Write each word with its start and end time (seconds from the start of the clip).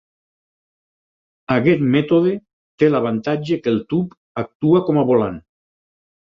Aquest 1.55 1.83
mètode 1.95 2.31
té 2.83 2.89
l'avantatge 2.89 3.59
que 3.67 3.71
el 3.75 3.79
tub 3.95 4.17
actua 4.45 4.83
com 4.89 5.03
a 5.03 5.05
volant. 5.13 5.39